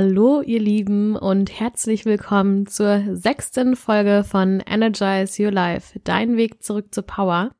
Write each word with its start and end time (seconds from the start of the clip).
Hallo, 0.00 0.42
ihr 0.42 0.60
Lieben, 0.60 1.16
und 1.16 1.58
herzlich 1.58 2.04
willkommen 2.04 2.68
zur 2.68 3.02
sechsten 3.16 3.74
Folge 3.74 4.22
von 4.22 4.62
Energize 4.64 5.42
Your 5.42 5.50
Life, 5.50 5.98
dein 6.04 6.36
Weg 6.36 6.62
zurück 6.62 6.94
zur 6.94 7.02
Power. 7.02 7.50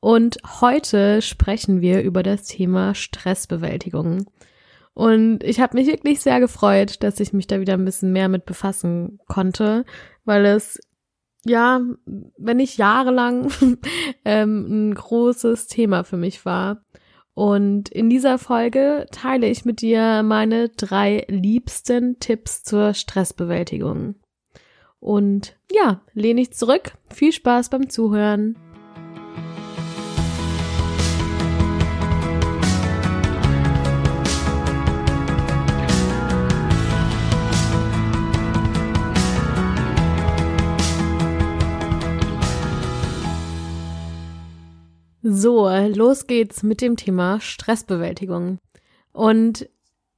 Und 0.00 0.38
heute 0.60 1.22
sprechen 1.22 1.80
wir 1.80 2.02
über 2.02 2.24
das 2.24 2.42
Thema 2.42 2.96
Stressbewältigung. 2.96 4.26
Und 4.94 5.44
ich 5.44 5.60
habe 5.60 5.76
mich 5.76 5.86
wirklich 5.86 6.18
sehr 6.18 6.40
gefreut, 6.40 7.04
dass 7.04 7.20
ich 7.20 7.32
mich 7.32 7.46
da 7.46 7.60
wieder 7.60 7.74
ein 7.74 7.84
bisschen 7.84 8.10
mehr 8.10 8.28
mit 8.28 8.46
befassen 8.46 9.20
konnte, 9.28 9.84
weil 10.24 10.46
es 10.46 10.80
ja, 11.44 11.80
wenn 12.04 12.56
nicht 12.56 12.78
jahrelang 12.78 13.48
ähm, 14.24 14.88
ein 14.88 14.94
großes 14.96 15.68
Thema 15.68 16.02
für 16.02 16.16
mich 16.16 16.44
war. 16.44 16.82
Und 17.40 17.88
in 17.88 18.10
dieser 18.10 18.36
Folge 18.36 19.06
teile 19.12 19.46
ich 19.46 19.64
mit 19.64 19.80
dir 19.80 20.22
meine 20.22 20.68
drei 20.68 21.24
liebsten 21.26 22.20
Tipps 22.20 22.64
zur 22.64 22.92
Stressbewältigung. 22.92 24.16
Und 24.98 25.56
ja, 25.72 26.02
lehne 26.12 26.42
ich 26.42 26.52
zurück. 26.52 26.92
Viel 27.08 27.32
Spaß 27.32 27.70
beim 27.70 27.88
Zuhören. 27.88 28.58
So, 45.32 45.68
los 45.68 46.26
geht's 46.26 46.64
mit 46.64 46.80
dem 46.80 46.96
Thema 46.96 47.40
Stressbewältigung. 47.40 48.58
Und 49.12 49.68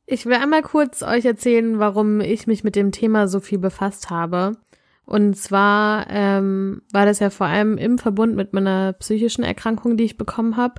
ich 0.07 0.25
will 0.25 0.37
einmal 0.37 0.63
kurz 0.63 1.03
euch 1.03 1.27
erzählen, 1.27 1.79
warum 1.79 2.23
ich 2.23 2.47
mich 2.47 2.65
mit 2.65 2.77
dem 2.77 2.93
Thema 2.93 3.29
so 3.29 3.39
viel 3.39 3.59
befasst 3.59 4.09
habe. 4.09 4.57
Und 5.05 5.37
zwar 5.37 6.07
ähm, 6.09 6.81
war 6.95 7.05
das 7.05 7.19
ja 7.19 7.29
vor 7.29 7.47
allem 7.47 7.77
im 7.77 7.99
Verbund 7.99 8.37
mit 8.37 8.55
meiner 8.55 8.95
psychischen 8.95 9.45
Erkrankung, 9.45 9.99
die 9.99 10.05
ich 10.05 10.17
bekommen 10.17 10.57
habe, 10.57 10.77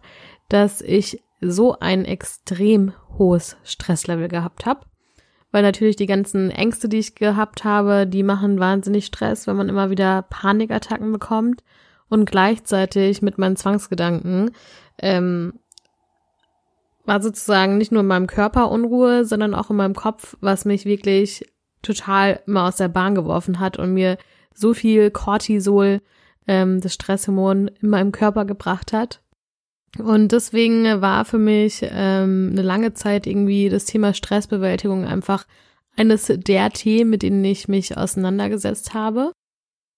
dass 0.50 0.82
ich 0.82 1.22
so 1.40 1.78
ein 1.80 2.04
extrem 2.04 2.94
hohes 3.20 3.56
Stresslevel 3.64 4.30
gehabt 4.30 4.66
habe. 4.66 4.80
Weil 5.52 5.62
natürlich 5.62 5.96
die 5.96 6.08
ganzen 6.08 6.50
Ängste, 6.50 6.90
die 6.90 6.98
ich 6.98 7.14
gehabt 7.14 7.66
habe, 7.66 8.08
die 8.08 8.24
machen 8.24 8.60
wahnsinnig 8.60 9.06
Stress, 9.06 9.46
wenn 9.46 9.58
man 9.58 9.70
immer 9.70 9.92
wieder 9.92 10.24
Panikattacken 10.24 11.12
bekommt 11.12 11.62
und 12.14 12.26
gleichzeitig 12.26 13.24
mit 13.24 13.40
meinen 13.40 13.56
Zwangsgedanken 13.56 14.52
ähm, 15.00 15.54
war 17.06 17.20
sozusagen 17.24 17.80
nicht 17.80 17.92
nur 17.92 18.02
in 18.02 18.08
meinem 18.08 18.28
Körper 18.28 18.70
Unruhe, 18.70 19.26
sondern 19.26 19.56
auch 19.56 19.72
in 19.72 19.78
meinem 19.78 19.96
Kopf, 19.96 20.38
was 20.40 20.64
mich 20.64 20.86
wirklich 20.86 21.44
total 21.82 22.40
immer 22.46 22.66
aus 22.68 22.78
der 22.78 22.88
Bahn 22.88 23.16
geworfen 23.16 23.60
hat 23.60 23.80
und 23.80 23.96
mir 23.96 24.20
so 24.54 24.76
viel 24.76 25.10
Cortisol, 25.10 26.02
ähm, 26.48 26.82
das 26.82 26.94
Stresshormon, 26.94 27.68
in 27.82 27.90
meinem 27.90 28.12
Körper 28.12 28.46
gebracht 28.46 28.94
hat. 28.94 29.20
Und 29.98 30.34
deswegen 30.34 31.02
war 31.02 31.26
für 31.26 31.40
mich 31.40 31.80
ähm, 31.82 32.50
eine 32.52 32.62
lange 32.62 32.94
Zeit 32.94 33.26
irgendwie 33.26 33.70
das 33.70 33.86
Thema 33.86 34.14
Stressbewältigung 34.14 35.06
einfach 35.06 35.48
eines 35.98 36.28
der 36.28 36.70
Themen, 36.70 37.10
mit 37.10 37.24
denen 37.24 37.44
ich 37.44 37.68
mich 37.68 37.98
auseinandergesetzt 37.98 38.94
habe. 38.94 39.32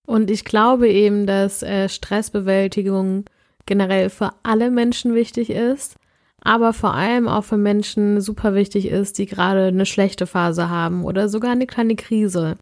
Und 0.05 0.29
ich 0.29 0.45
glaube 0.45 0.89
eben, 0.89 1.25
dass 1.25 1.63
äh, 1.63 1.89
Stressbewältigung 1.89 3.25
generell 3.65 4.09
für 4.09 4.33
alle 4.43 4.69
Menschen 4.69 5.15
wichtig 5.15 5.49
ist, 5.49 5.95
aber 6.41 6.73
vor 6.73 6.93
allem 6.93 7.27
auch 7.27 7.43
für 7.43 7.57
Menschen 7.57 8.21
super 8.21 8.53
wichtig 8.53 8.87
ist, 8.87 9.17
die 9.17 9.25
gerade 9.25 9.65
eine 9.65 9.85
schlechte 9.87 10.27
Phase 10.27 10.69
haben 10.69 11.03
oder 11.03 11.27
sogar 11.27 11.51
eine 11.51 11.65
kleine 11.65 11.95
Krise. 11.95 12.57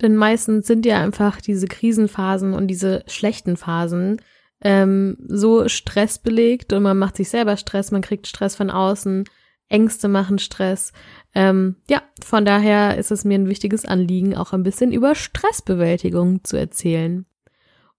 Denn 0.00 0.14
meistens 0.14 0.66
sind 0.66 0.86
ja 0.86 1.00
einfach 1.02 1.40
diese 1.40 1.66
Krisenphasen 1.66 2.52
und 2.52 2.68
diese 2.68 3.02
schlechten 3.08 3.56
Phasen 3.56 4.20
ähm, 4.60 5.16
so 5.26 5.68
stressbelegt 5.68 6.72
und 6.72 6.82
man 6.82 6.98
macht 6.98 7.16
sich 7.16 7.28
selber 7.28 7.56
Stress, 7.56 7.90
man 7.90 8.02
kriegt 8.02 8.26
Stress 8.26 8.54
von 8.54 8.70
außen, 8.70 9.24
Ängste 9.68 10.08
machen 10.08 10.38
Stress. 10.38 10.92
Ähm, 11.34 11.76
ja, 11.88 12.02
von 12.24 12.44
daher 12.44 12.96
ist 12.96 13.10
es 13.10 13.24
mir 13.24 13.38
ein 13.38 13.48
wichtiges 13.48 13.84
Anliegen, 13.84 14.36
auch 14.36 14.52
ein 14.52 14.62
bisschen 14.62 14.92
über 14.92 15.14
Stressbewältigung 15.14 16.44
zu 16.44 16.56
erzählen. 16.56 17.26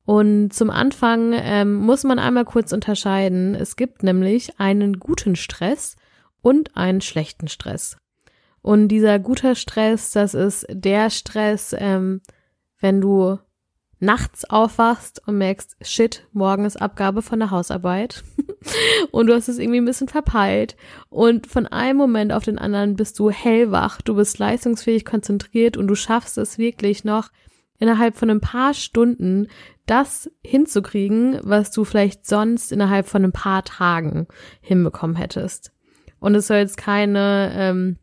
Und 0.06 0.54
zum 0.54 0.70
Anfang 0.70 1.34
ähm, 1.34 1.76
muss 1.76 2.06
man 2.06 2.18
einmal 2.18 2.46
kurz 2.46 2.72
unterscheiden. 2.72 3.56
Es 3.56 3.76
gibt 3.76 4.04
nämlich 4.04 4.58
einen 4.60 5.00
guten 5.00 5.36
Stress 5.36 5.98
und 6.42 6.78
einen 6.78 7.02
schlechten 7.02 7.50
Stress. 7.50 7.98
Und 8.62 8.88
dieser 8.88 9.20
guter 9.20 9.56
Stress, 9.56 10.12
das 10.12 10.34
ist 10.34 10.66
der 10.70 11.10
Stress, 11.10 11.76
ähm, 11.78 12.22
wenn 12.80 13.02
du 13.02 13.38
nachts 14.00 14.46
aufwachst 14.46 15.22
und 15.26 15.38
merkst, 15.38 15.76
shit, 15.82 16.28
morgen 16.32 16.66
ist 16.66 16.82
Abgabe 16.82 17.22
von 17.22 17.40
der 17.40 17.52
Hausarbeit. 17.52 18.24
Und 19.12 19.28
du 19.28 19.34
hast 19.34 19.48
es 19.48 19.58
irgendwie 19.58 19.80
ein 19.80 19.86
bisschen 19.86 20.08
verpeilt. 20.08 20.76
Und 21.10 21.48
von 21.48 21.66
einem 21.66 21.98
Moment 21.98 22.32
auf 22.32 22.44
den 22.44 22.60
anderen 22.60 22.96
bist 22.96 23.18
du 23.18 23.30
hellwach, 23.30 24.02
du 24.02 24.16
bist 24.16 24.38
leistungsfähig 24.40 25.06
konzentriert 25.06 25.78
und 25.78 25.88
du 25.88 25.96
schaffst 25.96 26.38
es 26.38 26.58
wirklich 26.58 27.04
noch 27.04 27.30
innerhalb 27.80 28.16
von 28.16 28.30
ein 28.30 28.42
paar 28.42 28.74
Stunden 28.74 29.48
das 29.86 30.30
hinzukriegen, 30.44 31.40
was 31.44 31.72
du 31.72 31.86
vielleicht 31.86 32.28
sonst 32.28 32.72
innerhalb 32.72 33.08
von 33.08 33.24
ein 33.24 33.32
paar 33.32 33.64
Tagen 33.64 34.28
hinbekommen 34.62 35.16
hättest. 35.16 35.72
Und 36.20 36.36
es 36.36 36.48
soll 36.48 36.58
jetzt 36.58 36.78
keine 36.78 37.52
ähm, 37.56 37.98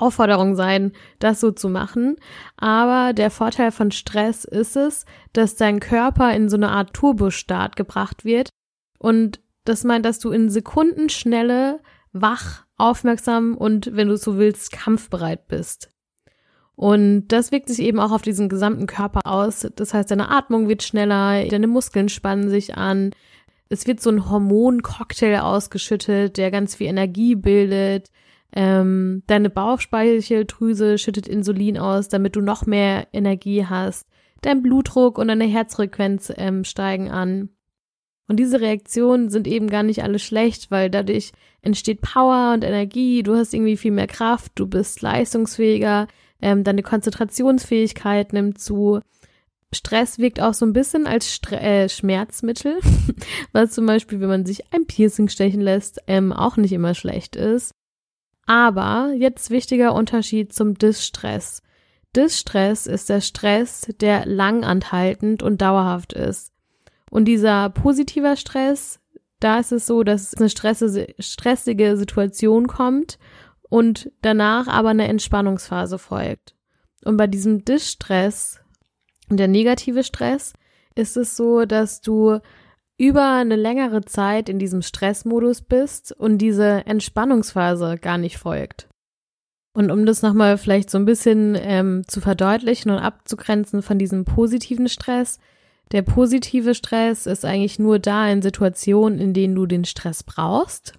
Aufforderung 0.00 0.54
sein, 0.54 0.92
das 1.18 1.40
so 1.40 1.50
zu 1.50 1.68
machen. 1.68 2.16
Aber 2.56 3.12
der 3.12 3.30
Vorteil 3.30 3.70
von 3.72 3.90
Stress 3.90 4.44
ist 4.44 4.76
es, 4.76 5.04
dass 5.32 5.56
dein 5.56 5.80
Körper 5.80 6.34
in 6.34 6.48
so 6.48 6.56
eine 6.56 6.70
Art 6.70 6.94
Turbostart 6.94 7.76
gebracht 7.76 8.24
wird. 8.24 8.50
Und 8.98 9.40
das 9.64 9.84
meint, 9.84 10.04
dass 10.04 10.18
du 10.18 10.30
in 10.30 10.48
Sekundenschnelle 10.48 11.80
wach, 12.12 12.64
aufmerksam 12.76 13.56
und, 13.56 13.90
wenn 13.94 14.08
du 14.08 14.16
so 14.16 14.38
willst, 14.38 14.72
kampfbereit 14.72 15.48
bist. 15.48 15.90
Und 16.76 17.28
das 17.28 17.50
wirkt 17.50 17.68
sich 17.68 17.80
eben 17.80 17.98
auch 17.98 18.12
auf 18.12 18.22
diesen 18.22 18.48
gesamten 18.48 18.86
Körper 18.86 19.22
aus. 19.24 19.66
Das 19.74 19.94
heißt, 19.94 20.10
deine 20.12 20.30
Atmung 20.30 20.68
wird 20.68 20.84
schneller, 20.84 21.44
deine 21.46 21.66
Muskeln 21.66 22.08
spannen 22.08 22.50
sich 22.50 22.76
an. 22.76 23.10
Es 23.68 23.86
wird 23.88 24.00
so 24.00 24.10
ein 24.10 24.30
Hormoncocktail 24.30 25.40
ausgeschüttet, 25.40 26.36
der 26.36 26.52
ganz 26.52 26.76
viel 26.76 26.86
Energie 26.86 27.34
bildet 27.34 28.10
ähm, 28.54 29.22
deine 29.26 29.50
Bauchspeicheldrüse 29.50 30.98
schüttet 30.98 31.28
Insulin 31.28 31.78
aus, 31.78 32.08
damit 32.08 32.36
du 32.36 32.40
noch 32.40 32.66
mehr 32.66 33.08
Energie 33.12 33.66
hast. 33.66 34.08
Dein 34.40 34.62
Blutdruck 34.62 35.18
und 35.18 35.28
deine 35.28 35.44
Herzfrequenz 35.44 36.32
ähm, 36.36 36.64
steigen 36.64 37.10
an. 37.10 37.50
Und 38.28 38.36
diese 38.36 38.60
Reaktionen 38.60 39.30
sind 39.30 39.46
eben 39.46 39.68
gar 39.68 39.82
nicht 39.82 40.02
alle 40.02 40.18
schlecht, 40.18 40.70
weil 40.70 40.90
dadurch 40.90 41.32
entsteht 41.62 42.02
Power 42.02 42.52
und 42.54 42.62
Energie, 42.62 43.22
du 43.22 43.34
hast 43.34 43.54
irgendwie 43.54 43.76
viel 43.78 43.90
mehr 43.90 44.06
Kraft, 44.06 44.52
du 44.54 44.66
bist 44.66 45.00
leistungsfähiger, 45.00 46.06
ähm, 46.40 46.62
deine 46.62 46.82
Konzentrationsfähigkeit 46.82 48.32
nimmt 48.32 48.60
zu. 48.60 49.00
Stress 49.72 50.18
wirkt 50.18 50.40
auch 50.40 50.54
so 50.54 50.64
ein 50.64 50.72
bisschen 50.72 51.06
als 51.06 51.32
Stre 51.32 51.60
äh, 51.60 51.88
Schmerzmittel, 51.88 52.78
was 53.52 53.72
zum 53.72 53.86
Beispiel, 53.86 54.20
wenn 54.20 54.28
man 54.28 54.46
sich 54.46 54.72
ein 54.72 54.86
Piercing 54.86 55.28
stechen 55.28 55.60
lässt, 55.60 56.00
ähm, 56.06 56.32
auch 56.32 56.56
nicht 56.56 56.72
immer 56.72 56.94
schlecht 56.94 57.34
ist. 57.34 57.74
Aber 58.48 59.12
jetzt 59.14 59.50
wichtiger 59.50 59.94
Unterschied 59.94 60.54
zum 60.54 60.72
Distress. 60.72 61.62
Distress 62.16 62.86
ist 62.86 63.10
der 63.10 63.20
Stress, 63.20 63.92
der 64.00 64.24
langanhaltend 64.24 65.42
und 65.42 65.60
dauerhaft 65.60 66.14
ist. 66.14 66.54
Und 67.10 67.26
dieser 67.26 67.68
positiver 67.68 68.36
Stress, 68.36 69.00
da 69.38 69.58
ist 69.58 69.72
es 69.72 69.86
so, 69.86 70.02
dass 70.02 70.34
eine 70.34 70.48
stressige 70.48 71.96
Situation 71.98 72.68
kommt 72.68 73.18
und 73.68 74.10
danach 74.22 74.66
aber 74.66 74.88
eine 74.88 75.08
Entspannungsphase 75.08 75.98
folgt. 75.98 76.54
Und 77.04 77.18
bei 77.18 77.26
diesem 77.26 77.66
Distress, 77.66 78.60
der 79.28 79.48
negative 79.48 80.04
Stress, 80.04 80.54
ist 80.94 81.18
es 81.18 81.36
so, 81.36 81.66
dass 81.66 82.00
du 82.00 82.38
über 82.98 83.36
eine 83.36 83.56
längere 83.56 84.04
Zeit 84.04 84.48
in 84.48 84.58
diesem 84.58 84.82
Stressmodus 84.82 85.62
bist 85.62 86.12
und 86.12 86.38
diese 86.38 86.84
Entspannungsphase 86.84 87.96
gar 87.96 88.18
nicht 88.18 88.38
folgt. 88.38 88.88
Und 89.72 89.92
um 89.92 90.04
das 90.04 90.22
nochmal 90.22 90.58
vielleicht 90.58 90.90
so 90.90 90.98
ein 90.98 91.04
bisschen 91.04 91.56
ähm, 91.60 92.02
zu 92.08 92.20
verdeutlichen 92.20 92.90
und 92.90 92.98
abzugrenzen 92.98 93.82
von 93.82 93.98
diesem 93.98 94.24
positiven 94.24 94.88
Stress, 94.88 95.38
der 95.92 96.02
positive 96.02 96.74
Stress 96.74 97.26
ist 97.26 97.44
eigentlich 97.44 97.78
nur 97.78 98.00
da 98.00 98.28
in 98.28 98.42
Situationen, 98.42 99.20
in 99.20 99.32
denen 99.32 99.54
du 99.54 99.66
den 99.66 99.84
Stress 99.84 100.24
brauchst, 100.24 100.94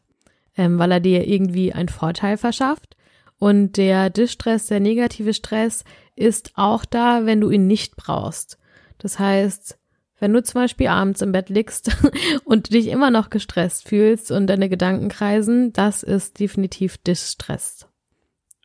ähm, 0.56 0.80
weil 0.80 0.92
er 0.94 1.00
dir 1.02 1.28
irgendwie 1.28 1.74
einen 1.74 1.90
Vorteil 1.90 2.38
verschafft. 2.38 2.95
Und 3.38 3.78
der 3.78 4.10
Distress, 4.10 4.68
der 4.68 4.80
negative 4.80 5.34
Stress, 5.34 5.84
ist 6.16 6.52
auch 6.56 6.86
da, 6.86 7.25
wenn 7.25 7.42
du 7.42 7.50
ihn 7.50 7.68
nicht 7.68 7.95
brauchst. 7.95 8.57
Das 8.98 9.19
heißt, 9.19 9.79
wenn 10.19 10.33
du 10.33 10.44
zum 10.44 10.62
Beispiel 10.62 10.88
abends 10.88 11.21
im 11.21 11.31
Bett 11.31 11.50
liegst 11.50 11.92
und 12.45 12.74
dich 12.74 12.88
immer 12.88 13.12
noch 13.12 13.30
gestresst 13.30 13.88
fühlst 13.88 14.31
und 14.31 14.48
deine 14.48 14.69
Gedanken 14.69 15.10
kreisen, 15.10 15.74
das 15.74 16.04
ist 16.04 16.39
definitiv 16.39 16.98
Distress. 16.98 17.88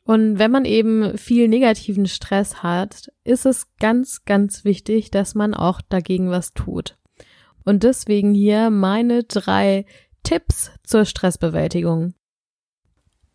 Und 0.05 0.39
wenn 0.39 0.51
man 0.51 0.67
eben 0.67 1.17
viel 1.17 1.49
negativen 1.49 2.07
Stress 2.07 2.63
hat, 2.63 3.11
ist 3.25 3.47
es 3.47 3.75
ganz, 3.79 4.25
ganz 4.27 4.65
wichtig, 4.65 5.11
dass 5.11 5.35
man 5.35 5.55
auch 5.55 5.81
dagegen 5.81 6.31
was 6.31 6.53
tut. 6.53 6.99
Und 7.65 7.83
deswegen 7.83 8.35
hier 8.35 8.69
meine 8.69 9.25
drei 9.25 9.87
Tipps 10.23 10.71
zur 10.83 11.07
Stressbewältigung. 11.07 12.15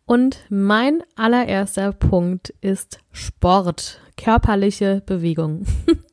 Und 0.06 0.44
mein 0.48 1.02
allererster 1.16 1.92
Punkt 1.92 2.50
ist 2.60 2.98
Sport, 3.12 4.00
körperliche 4.16 5.02
Bewegung. 5.04 5.64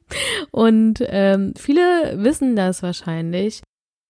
Und 0.51 1.03
ähm, 1.05 1.53
viele 1.57 2.13
wissen 2.15 2.55
das 2.55 2.83
wahrscheinlich. 2.83 3.61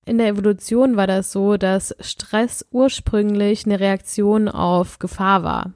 In 0.05 0.17
der 0.17 0.27
Evolution 0.27 0.95
war 0.95 1.07
das 1.07 1.31
so, 1.31 1.57
dass 1.57 1.95
Stress 1.99 2.65
ursprünglich 2.71 3.65
eine 3.65 3.79
Reaktion 3.79 4.47
auf 4.47 4.99
Gefahr 4.99 5.43
war. 5.43 5.73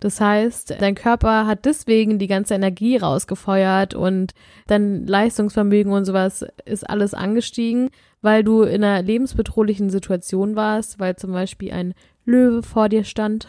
Das 0.00 0.18
heißt, 0.18 0.76
dein 0.80 0.94
Körper 0.94 1.46
hat 1.46 1.66
deswegen 1.66 2.18
die 2.18 2.26
ganze 2.26 2.54
Energie 2.54 2.96
rausgefeuert 2.96 3.94
und 3.94 4.32
dein 4.66 5.06
Leistungsvermögen 5.06 5.92
und 5.92 6.06
sowas 6.06 6.44
ist 6.64 6.88
alles 6.88 7.12
angestiegen, 7.12 7.90
weil 8.22 8.42
du 8.42 8.62
in 8.62 8.82
einer 8.82 9.02
lebensbedrohlichen 9.02 9.90
Situation 9.90 10.56
warst, 10.56 10.98
weil 10.98 11.16
zum 11.16 11.32
Beispiel 11.32 11.72
ein 11.72 11.94
Löwe 12.24 12.62
vor 12.62 12.88
dir 12.88 13.04
stand 13.04 13.46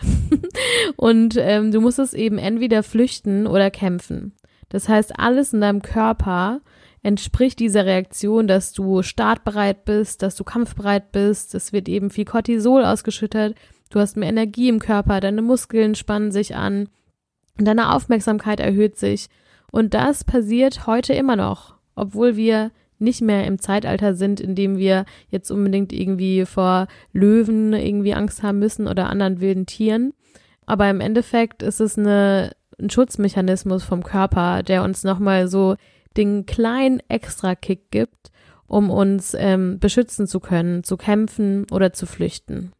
und 0.98 1.36
ähm, 1.40 1.72
du 1.72 1.80
musstest 1.80 2.14
eben 2.14 2.38
entweder 2.38 2.84
flüchten 2.84 3.48
oder 3.48 3.72
kämpfen. 3.72 4.34
Das 4.72 4.90
heißt, 4.90 5.20
alles 5.20 5.54
in 5.54 5.62
deinem 5.62 5.82
Körper 5.82 6.62
entspricht 7.04 7.60
dieser 7.60 7.86
Reaktion, 7.86 8.48
dass 8.48 8.74
du 8.74 9.04
startbereit 9.04 9.86
bist, 9.86 10.22
dass 10.22 10.36
du 10.36 10.44
kampfbereit 10.44 11.12
bist. 11.12 11.56
Es 11.56 11.72
wird 11.72 11.88
eben 11.88 12.10
viel 12.10 12.26
Cortisol 12.26 12.84
ausgeschüttet 12.84 13.56
Du 13.92 14.00
hast 14.00 14.16
mehr 14.16 14.30
Energie 14.30 14.70
im 14.70 14.80
Körper, 14.80 15.20
deine 15.20 15.42
Muskeln 15.42 15.96
spannen 15.96 16.32
sich 16.32 16.56
an, 16.56 16.88
deine 17.58 17.94
Aufmerksamkeit 17.94 18.62
erhöht 18.62 18.98
sich. 18.98 19.28
Und 19.70 19.94
das 19.94 20.24
passiert 20.24 20.88
heute 20.88 21.14
immer 21.14 21.36
noch, 21.36 21.76
obwohl 21.96 22.38
wir 22.38 22.72
nicht 23.00 23.22
mehr 23.22 23.46
im 23.46 23.60
Zeitalter 23.60 24.14
sind, 24.14 24.40
in 24.40 24.56
dem 24.56 24.78
wir 24.78 25.06
jetzt 25.30 25.52
unbedingt 25.52 25.92
irgendwie 25.92 26.46
vor 26.46 26.88
Löwen 27.12 27.74
irgendwie 27.74 28.14
Angst 28.14 28.44
haben 28.44 28.60
müssen 28.60 28.88
oder 28.88 29.10
anderen 29.10 29.42
wilden 29.42 29.66
Tieren. 29.66 30.14
Aber 30.66 30.90
im 30.90 31.02
Endeffekt 31.02 31.62
ist 31.62 31.82
es 31.82 31.98
eine, 31.98 32.52
ein 32.82 32.90
Schutzmechanismus 32.90 33.84
vom 33.84 34.04
Körper, 34.04 34.64
der 34.64 34.84
uns 34.84 35.04
nochmal 35.04 35.48
so 35.48 35.76
den 36.18 36.46
kleinen 36.46 37.02
Extra-Kick 37.08 37.92
gibt, 37.92 38.32
um 38.68 38.90
uns 38.90 39.36
ähm, 39.38 39.80
beschützen 39.80 40.28
zu 40.28 40.40
können, 40.40 40.84
zu 40.84 40.98
kämpfen 40.98 41.66
oder 41.72 41.94
zu 41.94 42.06
flüchten. 42.06 42.74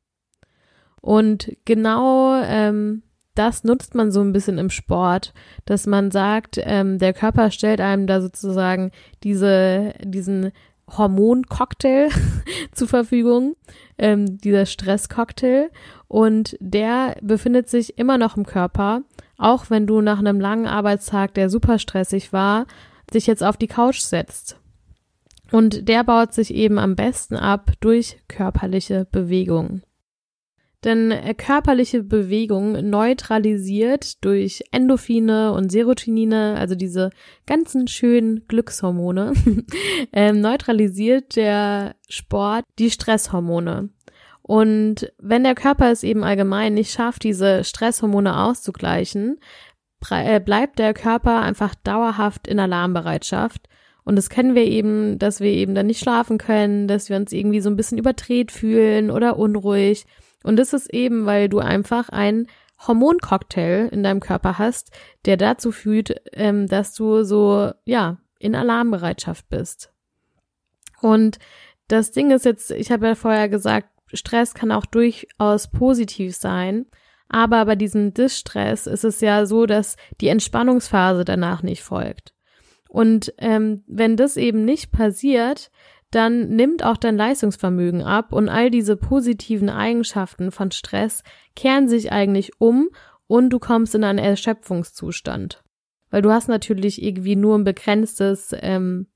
Und 1.02 1.56
genau 1.66 2.42
ähm, 2.44 3.04
das 3.36 3.64
nutzt 3.64 3.96
man 3.96 4.12
so 4.12 4.22
ein 4.22 4.34
bisschen 4.34 4.58
im 4.58 4.70
Sport, 4.70 5.34
dass 5.66 5.88
man 5.88 6.12
sagt, 6.12 6.60
ähm, 6.62 6.98
der 6.98 7.14
Körper 7.14 7.50
stellt 7.50 7.80
einem 7.80 8.08
da 8.08 8.22
sozusagen 8.22 8.92
diese, 9.24 9.94
diesen 10.04 10.52
Hormoncocktail 10.98 12.10
zur 12.74 12.88
Verfügung, 12.88 13.56
ähm, 13.98 14.38
dieser 14.38 14.66
Stresscocktail. 14.66 15.70
Und 16.08 16.58
der 16.60 17.18
befindet 17.22 17.70
sich 17.70 17.98
immer 17.98 18.18
noch 18.18 18.38
im 18.38 18.46
Körper, 18.46 19.04
auch 19.38 19.70
wenn 19.70 19.88
du 19.88 20.02
nach 20.02 20.20
einem 20.20 20.40
langen 20.40 20.68
Arbeitstag, 20.68 21.34
der 21.34 21.50
super 21.50 21.80
stressig 21.80 22.34
war, 22.34 22.66
dich 23.14 23.28
jetzt 23.28 23.44
auf 23.44 23.58
die 23.58 23.68
Couch 23.68 24.00
setzt. 24.00 24.58
Und 25.52 25.90
der 25.90 26.04
baut 26.04 26.34
sich 26.34 26.54
eben 26.54 26.80
am 26.80 26.96
besten 26.96 27.36
ab 27.36 27.72
durch 27.82 28.18
körperliche 28.28 29.06
Bewegung. 29.12 29.82
Denn 30.84 31.12
äh, 31.12 31.36
körperliche 31.36 32.02
Bewegung 32.02 32.90
neutralisiert 32.90 34.24
durch 34.26 34.64
Endorphine 34.72 35.54
und 35.54 35.72
Serotonine, 35.72 36.56
also 36.58 36.74
diese 36.74 37.12
ganzen 37.46 37.88
schönen 37.88 38.48
Glückshormone, 38.48 39.34
ähm, 40.14 40.42
neutralisiert 40.42 41.36
der 41.36 41.96
Sport 42.10 42.66
die 42.80 42.90
Stresshormone. 42.90 43.90
Und 44.42 45.14
wenn 45.20 45.44
der 45.44 45.54
Körper 45.56 45.92
es 45.92 46.04
eben 46.04 46.24
allgemein 46.24 46.74
nicht 46.74 46.92
schafft, 46.92 47.24
diese 47.24 47.64
Stresshormone 47.64 48.38
auszugleichen, 48.38 49.40
äh, 50.10 50.40
bleibt 50.40 50.80
der 50.80 50.96
Körper 50.96 51.42
einfach 51.42 51.76
dauerhaft 51.76 52.48
in 52.48 52.60
Alarmbereitschaft. 52.60 53.68
Und 54.04 54.16
das 54.16 54.30
kennen 54.30 54.56
wir 54.56 54.66
eben, 54.66 55.20
dass 55.20 55.42
wir 55.42 55.52
eben 55.52 55.76
dann 55.76 55.86
nicht 55.86 56.00
schlafen 56.00 56.40
können, 56.40 56.88
dass 56.88 57.10
wir 57.10 57.18
uns 57.18 57.32
irgendwie 57.32 57.62
so 57.62 57.70
ein 57.70 57.76
bisschen 57.76 58.00
überdreht 58.00 58.52
fühlen 58.52 59.12
oder 59.12 59.38
unruhig 59.38 60.06
und 60.44 60.58
das 60.58 60.74
ist 60.74 60.94
eben, 60.94 61.26
weil 61.26 61.50
du 61.50 61.60
einfach 61.60 62.10
einen 62.10 62.48
Hormoncocktail 62.88 63.90
in 63.92 64.04
deinem 64.04 64.20
Körper 64.20 64.58
hast, 64.58 64.92
der 65.26 65.38
dazu 65.38 65.72
führt, 65.72 66.16
ähm, 66.34 66.68
dass 66.68 66.94
du 66.94 67.24
so, 67.24 67.72
ja, 67.86 68.18
in 68.40 68.56
Alarmbereitschaft 68.56 69.50
bist. 69.50 69.94
Und 71.00 71.38
das 71.88 72.12
Ding 72.12 72.32
ist 72.32 72.46
jetzt, 72.46 72.72
ich 72.72 72.92
habe 72.92 73.08
ja 73.08 73.16
vorher 73.16 73.50
gesagt, 73.50 73.90
Stress 74.14 74.54
kann 74.54 74.72
auch 74.72 74.86
durchaus 74.86 75.70
positiv 75.70 76.36
sein. 76.36 76.86
Aber 77.30 77.66
bei 77.66 77.76
diesem 77.76 78.14
Distress 78.14 78.88
ist 78.88 79.06
es 79.06 79.22
ja 79.22 79.46
so, 79.46 79.66
dass 79.66 79.96
die 80.20 80.28
Entspannungsphase 80.28 81.24
danach 81.24 81.64
nicht 81.64 81.82
folgt. 81.82 82.34
Und 82.90 83.34
ähm, 83.38 83.84
wenn 83.88 84.18
das 84.18 84.36
eben 84.36 84.66
nicht 84.66 84.92
passiert, 84.92 85.72
dann 86.12 86.50
nimmt 86.50 86.84
auch 86.84 86.98
dein 86.98 87.18
Leistungsvermögen 87.18 88.04
ab 88.04 88.34
und 88.34 88.50
all 88.50 88.70
diese 88.70 88.98
positiven 88.98 89.70
Eigenschaften 89.70 90.52
von 90.52 90.72
Stress 90.72 91.24
kehren 91.56 91.88
sich 91.88 92.12
eigentlich 92.12 92.52
um 92.60 92.90
und 93.28 93.50
du 93.50 93.60
kommst 93.60 93.96
in 93.96 94.04
einen 94.04 94.20
Erschöpfungszustand. 94.20 95.64
Weil 96.10 96.22
du 96.22 96.32
hast 96.32 96.50
natürlich 96.50 97.02
irgendwie 97.02 97.38
nur 97.38 97.58
ein 97.58 97.64
begrenztes 97.64 98.54
ähm, 98.60 99.08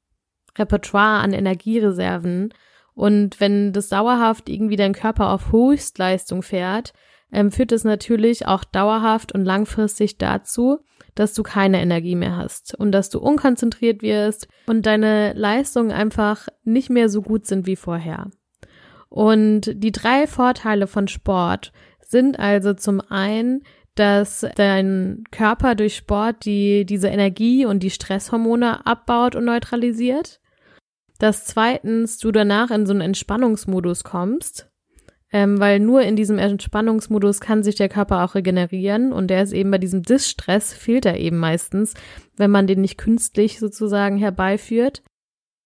Repertoire 0.57 1.19
an 1.19 1.33
Energiereserven 1.33 2.53
und 2.93 3.41
wenn 3.41 3.73
das 3.73 3.89
dauerhaft 3.89 4.47
irgendwie 4.47 4.77
dein 4.77 4.93
Körper 4.93 5.29
auf 5.31 5.51
Höchstleistung 5.51 6.41
fährt, 6.41 6.93
ähm, 7.31 7.51
führt 7.51 7.73
es 7.73 7.83
natürlich 7.83 8.47
auch 8.47 8.63
dauerhaft 8.63 9.33
und 9.33 9.43
langfristig 9.43 10.17
dazu, 10.17 10.79
dass 11.15 11.33
du 11.33 11.43
keine 11.43 11.81
Energie 11.81 12.15
mehr 12.15 12.35
hast 12.35 12.75
und 12.75 12.91
dass 12.91 13.09
du 13.09 13.19
unkonzentriert 13.19 14.01
wirst 14.01 14.47
und 14.67 14.85
deine 14.85 15.33
Leistungen 15.33 15.91
einfach 15.91 16.47
nicht 16.63 16.89
mehr 16.89 17.09
so 17.09 17.21
gut 17.21 17.45
sind 17.45 17.65
wie 17.65 17.77
vorher. 17.77 18.29
Und 19.09 19.71
die 19.73 19.93
drei 19.93 20.27
Vorteile 20.27 20.87
von 20.87 21.07
Sport 21.07 21.71
sind 22.01 22.37
also 22.37 22.73
zum 22.73 23.01
einen, 23.01 23.63
dass 23.95 24.45
dein 24.55 25.23
Körper 25.31 25.73
durch 25.73 25.95
Sport 25.95 26.43
die, 26.45 26.85
diese 26.85 27.07
Energie 27.07 27.65
und 27.65 27.81
die 27.81 27.89
Stresshormone 27.89 28.85
abbaut 28.85 29.35
und 29.35 29.45
neutralisiert. 29.45 30.41
Dass 31.17 31.45
zweitens 31.45 32.17
du 32.17 32.33
danach 32.33 32.71
in 32.71 32.85
so 32.85 32.91
einen 32.91 32.99
Entspannungsmodus 32.99 34.03
kommst 34.03 34.69
ähm, 35.35 35.59
weil 35.59 35.81
nur 35.81 36.01
in 36.01 36.15
diesem 36.15 36.37
Entspannungsmodus 36.39 37.41
kann 37.41 37.61
sich 37.61 37.75
der 37.75 37.89
Körper 37.89 38.23
auch 38.23 38.35
regenerieren 38.35 39.11
und 39.11 39.27
der 39.27 39.43
ist 39.43 39.51
eben 39.51 39.69
bei 39.69 39.77
diesem 39.77 40.01
Distress 40.01 40.71
fehlt 40.71 41.05
er 41.05 41.19
eben 41.19 41.35
meistens, 41.35 41.93
wenn 42.37 42.49
man 42.49 42.67
den 42.67 42.79
nicht 42.79 42.97
künstlich 42.97 43.59
sozusagen 43.59 44.15
herbeiführt. 44.15 45.03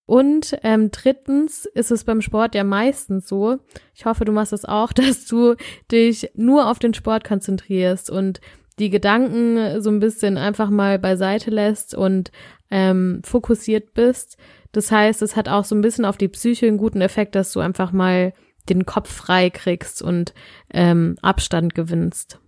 Und 0.08 0.58
ähm, 0.64 0.90
drittens 0.90 1.66
ist 1.68 1.92
es 1.92 2.04
beim 2.04 2.24
Sport 2.24 2.56
ja 2.56 2.64
meistens 2.64 3.30
so, 3.30 3.60
ich 3.94 4.06
hoffe, 4.06 4.26
du 4.26 4.32
machst 4.32 4.54
das 4.54 4.66
auch, 4.66 4.92
dass 4.94 5.26
du 5.26 5.54
dich 5.92 6.32
nur 6.34 6.68
auf 6.68 6.80
den 6.80 6.96
Sport 6.96 7.24
konzentrierst 7.24 8.10
und 8.10 8.42
die 8.80 8.90
Gedanken 8.90 9.84
so 9.84 9.92
ein 9.92 10.00
bisschen 10.00 10.40
einfach 10.40 10.72
mal 10.72 10.98
beiseite 10.98 11.52
lässt 11.52 11.94
und 11.94 12.32
ähm, 12.72 13.22
fokussiert 13.24 13.94
bist. 13.94 14.36
Das 14.72 14.92
heißt, 14.92 15.22
es 15.22 15.36
hat 15.36 15.48
auch 15.48 15.64
so 15.64 15.76
ein 15.76 15.82
bisschen 15.82 16.06
auf 16.06 16.18
die 16.18 16.28
Psyche 16.28 16.66
einen 16.66 16.78
guten 16.78 17.02
Effekt, 17.02 17.36
dass 17.36 17.52
du 17.52 17.60
einfach 17.60 17.92
mal 17.92 18.34
den 18.70 18.86
Kopf 18.86 19.12
frei 19.12 19.50
kriegst 19.50 20.02
und 20.02 20.34
ähm, 20.72 21.18
Abstand 21.22 21.76
gewinnst. 21.76 22.40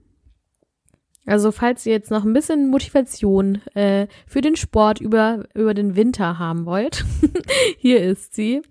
Also 1.25 1.51
falls 1.51 1.86
ihr 1.86 1.94
jetzt 1.94 2.10
noch 2.10 2.24
ein 2.24 2.34
bisschen 2.34 2.70
Motivation 2.70 3.62
äh, 3.75 4.08
für 4.25 4.42
den 4.42 4.56
Sport 4.56 5.00
über, 5.00 5.46
über 5.54 5.74
den 5.74 5.96
Winter 5.96 6.40
haben 6.40 6.66
wollt, 6.66 7.06
hier 7.78 8.01
ist 8.01 8.34
sie. 8.34 8.62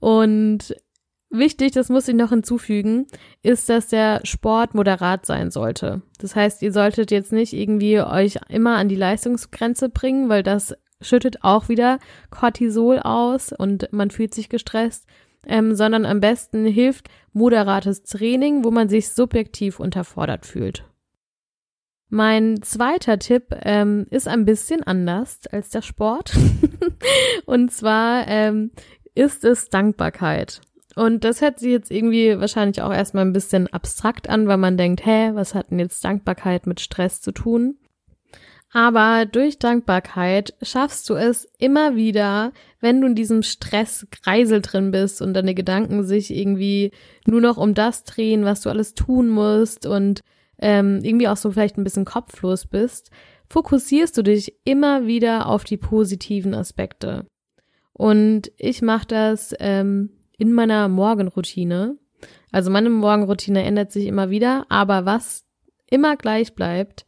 Und 0.00 0.74
wichtig, 1.30 1.72
das 1.72 1.88
muss 1.88 2.08
ich 2.08 2.16
noch 2.16 2.30
hinzufügen, 2.30 3.06
ist, 3.42 3.68
dass 3.68 3.86
der 3.86 4.20
Sport 4.24 4.74
moderat 4.74 5.24
sein 5.24 5.52
sollte. 5.52 6.02
Das 6.18 6.34
heißt, 6.34 6.62
ihr 6.62 6.72
solltet 6.72 7.12
jetzt 7.12 7.32
nicht 7.32 7.52
irgendwie 7.52 8.00
euch 8.00 8.38
immer 8.48 8.76
an 8.76 8.88
die 8.88 8.96
Leistungsgrenze 8.96 9.88
bringen, 9.88 10.28
weil 10.28 10.42
das 10.42 10.74
schüttet 11.00 11.42
auch 11.42 11.68
wieder 11.68 11.98
Cortisol 12.30 12.98
aus 12.98 13.52
und 13.52 13.90
man 13.92 14.10
fühlt 14.10 14.34
sich 14.34 14.48
gestresst 14.48 15.06
ähm, 15.46 15.74
sondern 15.74 16.04
am 16.04 16.20
besten 16.20 16.64
hilft 16.64 17.08
moderates 17.32 18.02
Training, 18.02 18.64
wo 18.64 18.70
man 18.70 18.88
sich 18.88 19.10
subjektiv 19.10 19.80
unterfordert 19.80 20.46
fühlt. 20.46 20.84
Mein 22.08 22.60
zweiter 22.62 23.18
Tipp 23.20 23.56
ähm, 23.62 24.06
ist 24.10 24.26
ein 24.26 24.44
bisschen 24.44 24.82
anders 24.82 25.40
als 25.52 25.70
der 25.70 25.82
Sport. 25.82 26.32
Und 27.46 27.70
zwar 27.70 28.26
ähm, 28.26 28.72
ist 29.14 29.44
es 29.44 29.68
Dankbarkeit. 29.68 30.60
Und 30.96 31.22
das 31.22 31.40
hört 31.40 31.60
sich 31.60 31.70
jetzt 31.70 31.90
irgendwie 31.90 32.38
wahrscheinlich 32.40 32.82
auch 32.82 32.92
erstmal 32.92 33.24
ein 33.24 33.32
bisschen 33.32 33.68
abstrakt 33.68 34.28
an, 34.28 34.48
weil 34.48 34.56
man 34.56 34.76
denkt, 34.76 35.06
hä, 35.06 35.30
was 35.34 35.54
hat 35.54 35.70
denn 35.70 35.78
jetzt 35.78 36.04
Dankbarkeit 36.04 36.66
mit 36.66 36.80
Stress 36.80 37.20
zu 37.20 37.30
tun? 37.30 37.78
Aber 38.72 39.26
durch 39.26 39.58
Dankbarkeit 39.58 40.54
schaffst 40.62 41.08
du 41.10 41.14
es 41.14 41.48
immer 41.58 41.96
wieder, 41.96 42.52
wenn 42.80 43.00
du 43.00 43.08
in 43.08 43.16
diesem 43.16 43.42
Stresskreisel 43.42 44.60
drin 44.60 44.92
bist 44.92 45.20
und 45.20 45.34
deine 45.34 45.54
Gedanken 45.54 46.04
sich 46.04 46.32
irgendwie 46.32 46.92
nur 47.26 47.40
noch 47.40 47.56
um 47.56 47.74
das 47.74 48.04
drehen, 48.04 48.44
was 48.44 48.60
du 48.60 48.70
alles 48.70 48.94
tun 48.94 49.28
musst 49.28 49.86
und 49.86 50.20
ähm, 50.58 51.00
irgendwie 51.02 51.26
auch 51.26 51.36
so 51.36 51.50
vielleicht 51.50 51.78
ein 51.78 51.84
bisschen 51.84 52.04
kopflos 52.04 52.66
bist, 52.66 53.10
fokussierst 53.48 54.16
du 54.16 54.22
dich 54.22 54.54
immer 54.64 55.06
wieder 55.06 55.46
auf 55.46 55.64
die 55.64 55.76
positiven 55.76 56.54
Aspekte. 56.54 57.26
Und 57.92 58.52
ich 58.56 58.82
mache 58.82 59.06
das 59.08 59.52
ähm, 59.58 60.10
in 60.38 60.52
meiner 60.52 60.88
Morgenroutine. 60.88 61.98
Also 62.52 62.70
meine 62.70 62.90
Morgenroutine 62.90 63.64
ändert 63.64 63.90
sich 63.90 64.06
immer 64.06 64.30
wieder, 64.30 64.64
aber 64.68 65.06
was 65.06 65.44
immer 65.90 66.16
gleich 66.16 66.54
bleibt, 66.54 67.04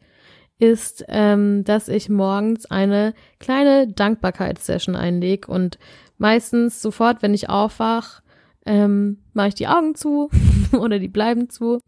ist, 0.62 1.04
ähm, 1.08 1.64
dass 1.64 1.88
ich 1.88 2.08
morgens 2.08 2.66
eine 2.66 3.14
kleine 3.40 3.88
Dankbarkeitssession 3.88 4.94
einlege 4.94 5.50
und 5.50 5.78
meistens 6.18 6.80
sofort, 6.80 7.20
wenn 7.20 7.34
ich 7.34 7.48
aufwach, 7.48 8.22
ähm, 8.64 9.18
mache 9.32 9.48
ich 9.48 9.54
die 9.56 9.66
Augen 9.66 9.96
zu 9.96 10.30
oder 10.78 11.00
die 11.00 11.08
bleiben 11.08 11.50
zu 11.50 11.80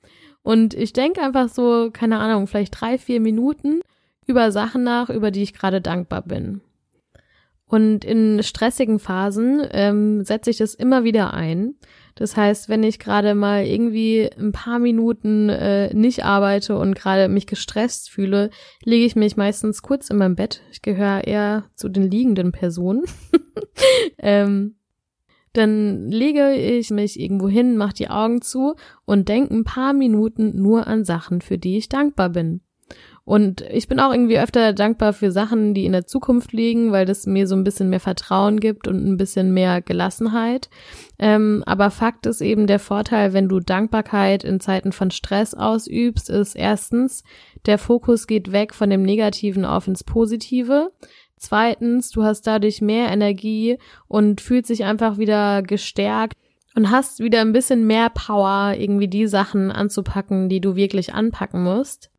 und 0.42 0.74
ich 0.74 0.92
denke 0.92 1.22
einfach 1.22 1.48
so, 1.48 1.90
keine 1.92 2.18
Ahnung, 2.18 2.48
vielleicht 2.48 2.80
drei, 2.80 2.98
vier 2.98 3.20
Minuten 3.20 3.80
über 4.26 4.50
Sachen 4.50 4.82
nach, 4.82 5.08
über 5.08 5.30
die 5.30 5.42
ich 5.42 5.54
gerade 5.54 5.80
dankbar 5.80 6.22
bin. 6.22 6.60
Und 7.66 8.04
in 8.04 8.42
stressigen 8.42 8.98
Phasen 8.98 9.66
ähm, 9.70 10.24
setze 10.24 10.50
ich 10.50 10.58
das 10.58 10.74
immer 10.74 11.02
wieder 11.04 11.32
ein. 11.32 11.76
Das 12.14 12.36
heißt, 12.36 12.68
wenn 12.68 12.84
ich 12.84 12.98
gerade 12.98 13.34
mal 13.34 13.64
irgendwie 13.64 14.30
ein 14.38 14.52
paar 14.52 14.78
Minuten 14.78 15.48
äh, 15.48 15.92
nicht 15.92 16.24
arbeite 16.24 16.78
und 16.78 16.94
gerade 16.94 17.28
mich 17.28 17.46
gestresst 17.46 18.10
fühle, 18.10 18.50
lege 18.84 19.04
ich 19.04 19.16
mich 19.16 19.36
meistens 19.36 19.82
kurz 19.82 20.10
in 20.10 20.18
meinem 20.18 20.36
Bett. 20.36 20.62
Ich 20.70 20.82
gehöre 20.82 21.24
eher 21.24 21.64
zu 21.74 21.88
den 21.88 22.08
liegenden 22.10 22.52
Personen. 22.52 23.02
ähm, 24.18 24.76
dann 25.54 26.08
lege 26.08 26.52
ich 26.54 26.90
mich 26.90 27.18
irgendwo 27.18 27.48
hin, 27.48 27.76
mache 27.76 27.94
die 27.94 28.10
Augen 28.10 28.42
zu 28.42 28.74
und 29.04 29.28
denke 29.28 29.54
ein 29.54 29.64
paar 29.64 29.92
Minuten 29.92 30.60
nur 30.60 30.86
an 30.86 31.04
Sachen, 31.04 31.40
für 31.40 31.58
die 31.58 31.78
ich 31.78 31.88
dankbar 31.88 32.30
bin. 32.30 32.60
Und 33.24 33.62
ich 33.62 33.88
bin 33.88 34.00
auch 34.00 34.12
irgendwie 34.12 34.38
öfter 34.38 34.74
dankbar 34.74 35.14
für 35.14 35.32
Sachen, 35.32 35.72
die 35.72 35.86
in 35.86 35.92
der 35.92 36.06
Zukunft 36.06 36.52
liegen, 36.52 36.92
weil 36.92 37.06
das 37.06 37.26
mir 37.26 37.46
so 37.46 37.56
ein 37.56 37.64
bisschen 37.64 37.88
mehr 37.88 38.00
Vertrauen 38.00 38.60
gibt 38.60 38.86
und 38.86 39.02
ein 39.02 39.16
bisschen 39.16 39.54
mehr 39.54 39.80
Gelassenheit. 39.80 40.68
Ähm, 41.18 41.62
aber 41.64 41.90
Fakt 41.90 42.26
ist 42.26 42.42
eben 42.42 42.66
der 42.66 42.78
Vorteil, 42.78 43.32
wenn 43.32 43.48
du 43.48 43.60
Dankbarkeit 43.60 44.44
in 44.44 44.60
Zeiten 44.60 44.92
von 44.92 45.10
Stress 45.10 45.54
ausübst, 45.54 46.28
ist 46.28 46.54
erstens, 46.54 47.24
der 47.64 47.78
Fokus 47.78 48.26
geht 48.26 48.52
weg 48.52 48.74
von 48.74 48.90
dem 48.90 49.02
Negativen 49.02 49.64
auf 49.64 49.88
ins 49.88 50.04
Positive. 50.04 50.92
Zweitens, 51.38 52.10
du 52.10 52.24
hast 52.24 52.42
dadurch 52.42 52.82
mehr 52.82 53.10
Energie 53.10 53.78
und 54.06 54.42
fühlst 54.42 54.68
dich 54.68 54.84
einfach 54.84 55.16
wieder 55.16 55.62
gestärkt 55.62 56.36
und 56.74 56.90
hast 56.90 57.20
wieder 57.20 57.40
ein 57.40 57.52
bisschen 57.52 57.86
mehr 57.86 58.10
Power, 58.10 58.74
irgendwie 58.76 59.08
die 59.08 59.26
Sachen 59.26 59.70
anzupacken, 59.70 60.50
die 60.50 60.60
du 60.60 60.76
wirklich 60.76 61.14
anpacken 61.14 61.62
musst. 61.62 62.10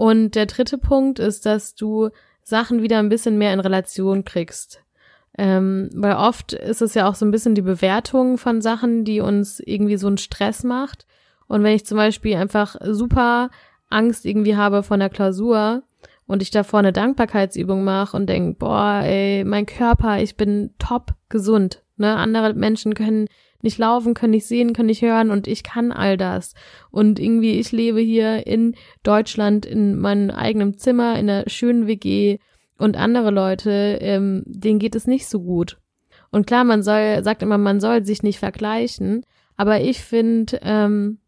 Und 0.00 0.34
der 0.34 0.46
dritte 0.46 0.78
Punkt 0.78 1.18
ist, 1.18 1.44
dass 1.44 1.74
du 1.74 2.08
Sachen 2.42 2.80
wieder 2.80 2.98
ein 3.00 3.10
bisschen 3.10 3.36
mehr 3.36 3.52
in 3.52 3.60
Relation 3.60 4.24
kriegst. 4.24 4.82
Ähm, 5.36 5.90
weil 5.92 6.14
oft 6.14 6.54
ist 6.54 6.80
es 6.80 6.94
ja 6.94 7.06
auch 7.06 7.14
so 7.14 7.26
ein 7.26 7.30
bisschen 7.30 7.54
die 7.54 7.60
Bewertung 7.60 8.38
von 8.38 8.62
Sachen, 8.62 9.04
die 9.04 9.20
uns 9.20 9.60
irgendwie 9.60 9.98
so 9.98 10.06
einen 10.06 10.16
Stress 10.16 10.64
macht. 10.64 11.06
Und 11.48 11.64
wenn 11.64 11.76
ich 11.76 11.84
zum 11.84 11.98
Beispiel 11.98 12.36
einfach 12.36 12.76
super 12.82 13.50
Angst 13.90 14.24
irgendwie 14.24 14.56
habe 14.56 14.82
vor 14.82 14.94
einer 14.94 15.10
Klausur 15.10 15.82
und 16.26 16.40
ich 16.40 16.50
davor 16.50 16.78
eine 16.78 16.94
Dankbarkeitsübung 16.94 17.84
mache 17.84 18.16
und 18.16 18.26
denk, 18.26 18.58
boah, 18.58 19.02
ey, 19.04 19.44
mein 19.44 19.66
Körper, 19.66 20.22
ich 20.22 20.34
bin 20.34 20.70
top 20.78 21.12
gesund. 21.28 21.82
Ne? 21.98 22.16
Andere 22.16 22.54
Menschen 22.54 22.94
können 22.94 23.28
nicht 23.62 23.78
laufen, 23.78 24.14
können 24.14 24.32
nicht 24.32 24.46
sehen, 24.46 24.72
können 24.72 24.86
nicht 24.86 25.02
hören 25.02 25.30
und 25.30 25.46
ich 25.46 25.62
kann 25.62 25.92
all 25.92 26.16
das. 26.16 26.54
Und 26.90 27.18
irgendwie, 27.18 27.58
ich 27.58 27.72
lebe 27.72 28.00
hier 28.00 28.46
in 28.46 28.74
Deutschland 29.02 29.66
in 29.66 29.98
meinem 29.98 30.30
eigenen 30.30 30.78
Zimmer, 30.78 31.18
in 31.18 31.28
einer 31.28 31.48
schönen 31.48 31.86
WG 31.86 32.38
und 32.78 32.96
andere 32.96 33.30
Leute, 33.30 33.98
ähm, 34.00 34.42
denen 34.46 34.78
geht 34.78 34.94
es 34.94 35.06
nicht 35.06 35.28
so 35.28 35.40
gut. 35.40 35.78
Und 36.30 36.46
klar, 36.46 36.64
man 36.64 36.82
soll, 36.82 37.22
sagt 37.22 37.42
immer, 37.42 37.58
man 37.58 37.80
soll 37.80 38.04
sich 38.04 38.22
nicht 38.22 38.38
vergleichen, 38.38 39.24
aber 39.56 39.80
ich 39.80 40.00
finde, 40.00 40.60
ähm, 40.62 41.18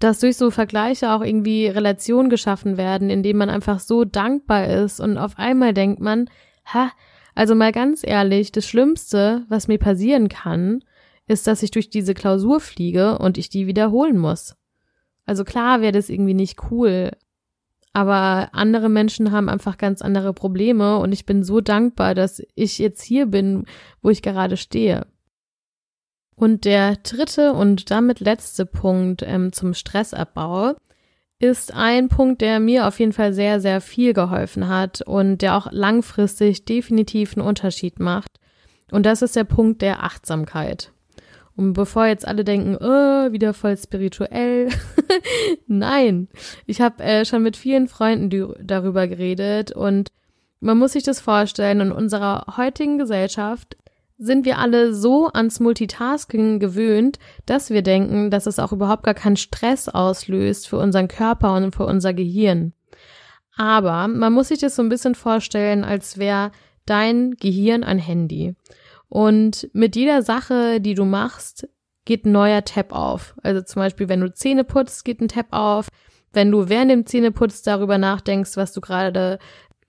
dass 0.00 0.20
durch 0.20 0.36
so 0.36 0.50
Vergleiche 0.50 1.10
auch 1.12 1.22
irgendwie 1.22 1.66
Relationen 1.66 2.30
geschaffen 2.30 2.76
werden, 2.76 3.10
indem 3.10 3.38
man 3.38 3.50
einfach 3.50 3.80
so 3.80 4.04
dankbar 4.04 4.68
ist 4.68 5.00
und 5.00 5.18
auf 5.18 5.38
einmal 5.38 5.72
denkt 5.72 6.00
man, 6.00 6.28
ha, 6.66 6.90
also 7.34 7.54
mal 7.54 7.72
ganz 7.72 8.02
ehrlich, 8.04 8.52
das 8.52 8.66
Schlimmste, 8.66 9.44
was 9.48 9.68
mir 9.68 9.78
passieren 9.78 10.28
kann, 10.28 10.84
ist, 11.28 11.46
dass 11.46 11.62
ich 11.62 11.70
durch 11.70 11.90
diese 11.90 12.14
Klausur 12.14 12.60
fliege 12.60 13.18
und 13.18 13.38
ich 13.38 13.48
die 13.48 13.66
wiederholen 13.66 14.18
muss. 14.18 14.56
Also 15.26 15.44
klar 15.44 15.80
wäre 15.80 15.92
das 15.92 16.08
irgendwie 16.08 16.34
nicht 16.34 16.70
cool, 16.70 17.10
aber 17.92 18.48
andere 18.52 18.88
Menschen 18.88 19.30
haben 19.32 19.48
einfach 19.48 19.76
ganz 19.76 20.02
andere 20.02 20.32
Probleme 20.32 20.98
und 20.98 21.12
ich 21.12 21.26
bin 21.26 21.42
so 21.42 21.60
dankbar, 21.60 22.14
dass 22.14 22.42
ich 22.54 22.78
jetzt 22.78 23.02
hier 23.02 23.26
bin, 23.26 23.66
wo 24.02 24.10
ich 24.10 24.22
gerade 24.22 24.56
stehe. 24.56 25.06
Und 26.34 26.64
der 26.64 26.96
dritte 26.96 27.52
und 27.52 27.90
damit 27.90 28.20
letzte 28.20 28.64
Punkt 28.64 29.22
ähm, 29.22 29.52
zum 29.52 29.74
Stressabbau 29.74 30.74
ist 31.40 31.74
ein 31.74 32.08
Punkt, 32.08 32.40
der 32.40 32.60
mir 32.60 32.86
auf 32.86 32.98
jeden 33.00 33.12
Fall 33.12 33.32
sehr, 33.32 33.60
sehr 33.60 33.80
viel 33.80 34.12
geholfen 34.12 34.68
hat 34.68 35.02
und 35.02 35.38
der 35.38 35.56
auch 35.56 35.70
langfristig 35.70 36.64
definitiv 36.64 37.36
einen 37.36 37.46
Unterschied 37.46 37.98
macht. 37.98 38.38
Und 38.90 39.04
das 39.04 39.22
ist 39.22 39.36
der 39.36 39.44
Punkt 39.44 39.82
der 39.82 40.04
Achtsamkeit. 40.04 40.92
Und 41.58 41.72
bevor 41.72 42.06
jetzt 42.06 42.24
alle 42.24 42.44
denken, 42.44 42.76
oh, 42.76 43.32
wieder 43.32 43.52
voll 43.52 43.76
spirituell. 43.76 44.68
Nein, 45.66 46.28
ich 46.66 46.80
habe 46.80 47.02
äh, 47.02 47.24
schon 47.24 47.42
mit 47.42 47.56
vielen 47.56 47.88
Freunden 47.88 48.54
darüber 48.62 49.08
geredet 49.08 49.72
und 49.72 50.12
man 50.60 50.78
muss 50.78 50.92
sich 50.92 51.02
das 51.02 51.18
vorstellen, 51.18 51.80
in 51.80 51.90
unserer 51.90 52.56
heutigen 52.56 52.96
Gesellschaft 52.96 53.76
sind 54.18 54.44
wir 54.44 54.58
alle 54.58 54.94
so 54.94 55.32
ans 55.32 55.58
Multitasking 55.58 56.60
gewöhnt, 56.60 57.18
dass 57.44 57.70
wir 57.70 57.82
denken, 57.82 58.30
dass 58.30 58.46
es 58.46 58.60
auch 58.60 58.70
überhaupt 58.70 59.02
gar 59.02 59.14
keinen 59.14 59.36
Stress 59.36 59.88
auslöst 59.88 60.68
für 60.68 60.78
unseren 60.78 61.08
Körper 61.08 61.56
und 61.56 61.74
für 61.74 61.86
unser 61.86 62.14
Gehirn. 62.14 62.72
Aber 63.56 64.06
man 64.06 64.32
muss 64.32 64.48
sich 64.48 64.60
das 64.60 64.76
so 64.76 64.82
ein 64.82 64.88
bisschen 64.88 65.16
vorstellen, 65.16 65.82
als 65.82 66.18
wäre 66.18 66.52
dein 66.86 67.32
Gehirn 67.32 67.82
ein 67.82 67.98
Handy. 67.98 68.54
Und 69.08 69.68
mit 69.72 69.96
jeder 69.96 70.22
Sache, 70.22 70.80
die 70.80 70.94
du 70.94 71.04
machst, 71.04 71.68
geht 72.04 72.24
ein 72.24 72.32
neuer 72.32 72.64
Tab 72.64 72.92
auf. 72.92 73.34
Also 73.42 73.62
zum 73.62 73.80
Beispiel, 73.80 74.08
wenn 74.08 74.20
du 74.20 74.32
Zähne 74.32 74.64
putzt, 74.64 75.04
geht 75.04 75.20
ein 75.20 75.28
Tab 75.28 75.48
auf. 75.50 75.88
Wenn 76.32 76.50
du 76.50 76.68
während 76.68 76.90
dem 76.90 77.06
Zähneputz 77.06 77.62
darüber 77.62 77.98
nachdenkst, 77.98 78.56
was 78.56 78.72
du 78.72 78.80
gerade 78.80 79.38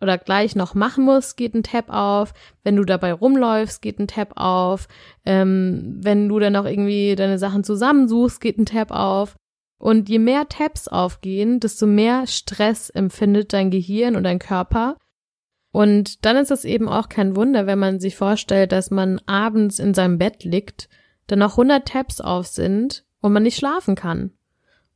oder 0.02 0.18
gleich 0.18 0.56
noch 0.56 0.74
machen 0.74 1.04
musst, 1.04 1.36
geht 1.36 1.54
ein 1.54 1.64
Tab 1.64 1.90
auf. 1.90 2.34
Wenn 2.64 2.78
du 2.78 2.86
dabei 2.86 3.12
rumläufst, 3.12 3.82
geht 3.82 4.00
ein 4.00 4.08
Tab 4.08 4.34
auf. 4.36 4.88
Ähm, 5.26 5.98
wenn 6.02 6.30
du 6.30 6.40
dann 6.40 6.54
noch 6.54 6.66
irgendwie 6.66 7.16
deine 7.16 7.38
Sachen 7.38 7.64
zusammensuchst, 7.64 8.40
geht 8.40 8.58
ein 8.58 8.66
Tab 8.66 8.92
auf. 8.92 9.36
Und 9.78 10.10
je 10.10 10.20
mehr 10.20 10.48
Tabs 10.48 10.88
aufgehen, 10.88 11.60
desto 11.60 11.86
mehr 11.86 12.28
Stress 12.28 12.90
empfindet 12.90 13.54
dein 13.54 13.72
Gehirn 13.72 14.16
und 14.16 14.24
dein 14.24 14.40
Körper. 14.40 14.98
Und 15.72 16.26
dann 16.26 16.38
ist 16.38 16.52
es 16.52 16.66
eben 16.66 16.90
auch 16.90 17.10
kein 17.10 17.36
Wunder, 17.36 17.68
wenn 17.68 17.80
man 17.80 18.00
sich 18.00 18.16
vorstellt, 18.16 18.72
dass 18.72 18.90
man 18.90 19.22
abends 19.26 19.80
in 19.80 19.94
seinem 19.94 20.18
Bett 20.18 20.44
liegt, 20.44 20.90
dann 21.28 21.40
noch 21.40 21.52
100 21.52 21.88
Tabs 21.88 22.22
auf 22.22 22.48
sind 22.48 23.06
und 23.22 23.34
man 23.34 23.44
nicht 23.44 23.58
schlafen 23.58 23.96
kann. 23.96 24.32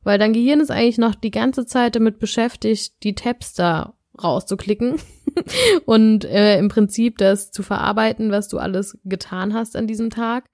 Weil 0.02 0.18
dein 0.18 0.32
Gehirn 0.32 0.60
ist 0.60 0.70
eigentlich 0.70 0.98
noch 0.98 1.14
die 1.14 1.30
ganze 1.30 1.64
Zeit 1.64 1.96
damit 1.96 2.18
beschäftigt, 2.18 3.02
die 3.04 3.14
Tabs 3.14 3.54
da 3.54 3.94
rauszuklicken 4.22 4.96
und 5.86 6.24
äh, 6.24 6.58
im 6.58 6.68
Prinzip 6.68 7.18
das 7.18 7.50
zu 7.50 7.62
verarbeiten, 7.62 8.30
was 8.30 8.48
du 8.48 8.58
alles 8.58 8.98
getan 9.04 9.54
hast 9.54 9.76
an 9.76 9.86
diesem 9.86 10.10
Tag. 10.10 10.44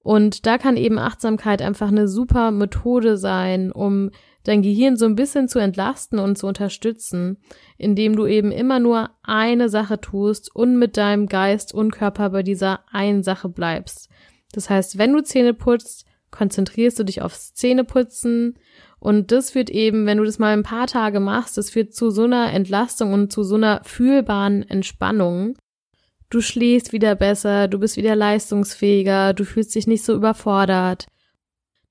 Und 0.00 0.46
da 0.46 0.56
kann 0.56 0.76
eben 0.76 0.98
Achtsamkeit 0.98 1.60
einfach 1.60 1.88
eine 1.88 2.06
super 2.06 2.52
Methode 2.52 3.16
sein, 3.16 3.72
um 3.72 4.10
dein 4.46 4.62
Gehirn 4.62 4.96
so 4.96 5.06
ein 5.06 5.16
bisschen 5.16 5.48
zu 5.48 5.58
entlasten 5.58 6.18
und 6.18 6.38
zu 6.38 6.46
unterstützen, 6.46 7.38
indem 7.78 8.14
du 8.14 8.26
eben 8.26 8.52
immer 8.52 8.78
nur 8.78 9.10
eine 9.22 9.68
Sache 9.68 10.00
tust 10.00 10.54
und 10.54 10.78
mit 10.78 10.96
deinem 10.96 11.26
Geist 11.26 11.74
und 11.74 11.90
Körper 11.90 12.30
bei 12.30 12.42
dieser 12.42 12.80
einen 12.92 13.24
Sache 13.24 13.48
bleibst. 13.48 14.08
Das 14.52 14.70
heißt, 14.70 14.98
wenn 14.98 15.12
du 15.12 15.22
Zähne 15.22 15.52
putzt, 15.52 16.06
konzentrierst 16.30 16.98
du 16.98 17.04
dich 17.04 17.22
aufs 17.22 17.54
Zähneputzen 17.54 18.56
und 19.00 19.32
das 19.32 19.50
führt 19.50 19.70
eben, 19.70 20.06
wenn 20.06 20.18
du 20.18 20.24
das 20.24 20.38
mal 20.38 20.52
ein 20.52 20.62
paar 20.62 20.86
Tage 20.86 21.18
machst, 21.18 21.58
das 21.58 21.70
führt 21.70 21.92
zu 21.92 22.10
so 22.10 22.24
einer 22.24 22.52
Entlastung 22.52 23.12
und 23.12 23.32
zu 23.32 23.42
so 23.42 23.56
einer 23.56 23.80
fühlbaren 23.84 24.62
Entspannung, 24.68 25.56
du 26.30 26.40
schläfst 26.40 26.92
wieder 26.92 27.16
besser, 27.16 27.66
du 27.66 27.78
bist 27.78 27.96
wieder 27.96 28.14
leistungsfähiger, 28.14 29.34
du 29.34 29.44
fühlst 29.44 29.74
dich 29.74 29.86
nicht 29.86 30.04
so 30.04 30.14
überfordert. 30.14 31.06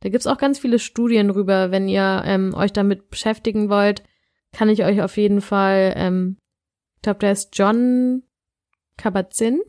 Da 0.06 0.12
gibt's 0.12 0.28
auch 0.28 0.38
ganz 0.38 0.60
viele 0.60 0.78
Studien 0.78 1.30
drüber. 1.30 1.72
Wenn 1.72 1.88
ihr 1.88 2.22
ähm, 2.28 2.54
euch 2.54 2.72
damit 2.72 3.10
beschäftigen 3.10 3.70
wollt, 3.70 4.04
kann 4.52 4.70
ich 4.70 4.86
euch 4.86 5.02
auf 5.02 5.18
jeden 5.18 5.42
Fall, 5.42 5.96
ähm, 5.98 6.38
ich 6.98 7.02
glaube, 7.02 7.18
der 7.22 7.32
ist 7.32 7.58
John 7.58 8.22
Kabat-Zinn. 8.98 9.62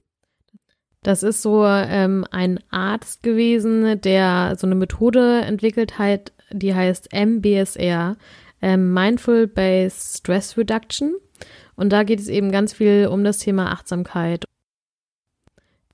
Das 1.03 1.23
ist 1.23 1.41
so 1.41 1.65
ähm, 1.65 2.27
ein 2.31 2.61
Arzt 2.69 3.23
gewesen, 3.23 3.99
der 4.03 4.57
so 4.59 4.67
eine 4.67 4.75
Methode 4.75 5.41
entwickelt 5.41 5.99
hat, 5.99 6.35
die 6.53 6.75
heißt 6.75 7.15
MBSR, 7.15 8.19
ähm, 8.61 8.93
Mindful 8.93 9.47
Based 9.47 10.19
Stress 10.19 10.59
Reduction. 10.59 11.15
Und 11.77 11.95
da 11.95 12.03
geht 12.03 12.21
es 12.21 12.29
eben 12.29 12.53
ganz 12.53 12.75
viel 12.75 13.09
um 13.11 13.25
das 13.25 13.39
Thema 13.39 13.73
Achtsamkeit. 13.73 14.45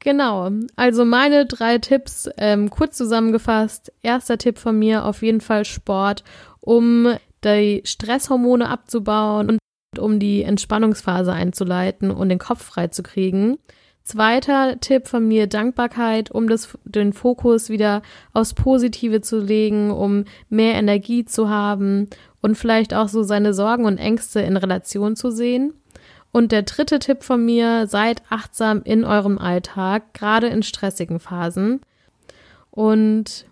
Genau, 0.04 0.50
also 0.74 1.04
meine 1.04 1.46
drei 1.46 1.78
Tipps 1.78 2.28
ähm, 2.36 2.70
kurz 2.70 2.96
zusammengefasst. 2.96 3.92
Erster 4.02 4.36
Tipp 4.36 4.58
von 4.58 4.76
mir 4.76 5.04
auf 5.04 5.22
jeden 5.22 5.40
Fall 5.40 5.64
Sport, 5.64 6.24
um 6.60 7.14
die 7.44 7.82
Stresshormone 7.84 8.68
abzubauen 8.68 9.48
und 9.50 9.58
um 10.00 10.18
die 10.18 10.42
Entspannungsphase 10.42 11.32
einzuleiten 11.32 12.10
und 12.10 12.30
den 12.30 12.40
Kopf 12.40 12.64
frei 12.64 12.88
zu 12.88 13.04
kriegen. 13.04 13.58
Zweiter 14.02 14.80
Tipp 14.80 15.06
von 15.06 15.28
mir, 15.28 15.46
Dankbarkeit, 15.46 16.32
um 16.32 16.48
das, 16.48 16.76
den 16.84 17.12
Fokus 17.12 17.68
wieder 17.68 18.02
aufs 18.32 18.54
Positive 18.54 19.20
zu 19.20 19.38
legen, 19.38 19.92
um 19.92 20.24
mehr 20.48 20.74
Energie 20.74 21.24
zu 21.24 21.48
haben 21.48 22.08
und 22.40 22.56
vielleicht 22.56 22.92
auch 22.92 23.06
so 23.06 23.22
seine 23.22 23.54
Sorgen 23.54 23.84
und 23.84 23.98
Ängste 23.98 24.40
in 24.40 24.56
Relation 24.56 25.14
zu 25.14 25.30
sehen. 25.30 25.74
Und 26.32 26.50
der 26.50 26.62
dritte 26.62 26.98
Tipp 26.98 27.22
von 27.22 27.44
mir, 27.44 27.86
seid 27.86 28.22
achtsam 28.30 28.82
in 28.84 29.04
eurem 29.04 29.38
Alltag, 29.38 30.14
gerade 30.14 30.46
in 30.46 30.62
stressigen 30.62 31.20
Phasen. 31.20 31.80
Und 32.70 33.46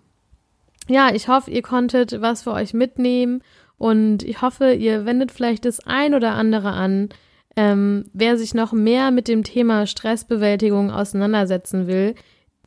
ja, 0.87 1.13
ich 1.13 1.27
hoffe, 1.27 1.51
ihr 1.51 1.61
konntet 1.61 2.21
was 2.21 2.43
für 2.43 2.51
euch 2.51 2.73
mitnehmen 2.73 3.43
und 3.77 4.23
ich 4.23 4.41
hoffe, 4.41 4.73
ihr 4.73 5.05
wendet 5.05 5.31
vielleicht 5.31 5.65
das 5.65 5.79
ein 5.85 6.13
oder 6.15 6.33
andere 6.33 6.71
an. 6.71 7.09
Ähm, 7.55 8.05
wer 8.13 8.37
sich 8.37 8.53
noch 8.53 8.73
mehr 8.73 9.11
mit 9.11 9.27
dem 9.27 9.43
Thema 9.43 9.85
Stressbewältigung 9.85 10.89
auseinandersetzen 10.89 11.87
will, 11.87 12.15